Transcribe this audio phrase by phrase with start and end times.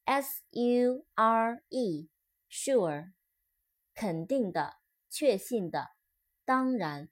[0.06, 2.10] S U R E,
[2.50, 3.14] sure,
[3.94, 5.92] 肯定的，确信的，
[6.44, 7.10] 当然。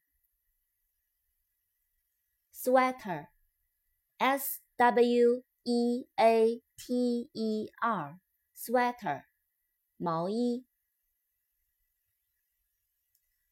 [2.51, 3.27] Sweater,
[4.17, 8.19] S W E A T E R,
[8.55, 9.25] sweater,
[9.97, 10.65] 毛衣。